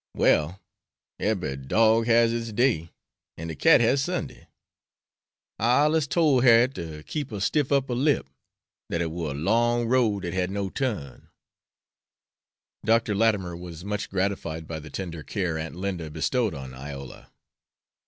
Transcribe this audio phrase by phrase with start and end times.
[0.15, 0.59] Well,
[1.21, 2.89] ebery dorg has its day,
[3.37, 4.47] and de cat has Sunday.
[5.59, 8.27] I allers tole Har'yet ter keep a stiff upper lip;
[8.89, 11.29] dat it war a long road dat had no turn."
[12.83, 13.13] Dr.
[13.13, 17.29] Latimer was much gratified by the tender care Aunt Linda bestowed on Iola.